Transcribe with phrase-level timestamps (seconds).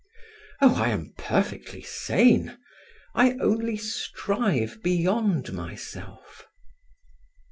[0.63, 2.57] Oh, I am perfectly sane;
[3.13, 6.47] I only strive beyond myself!"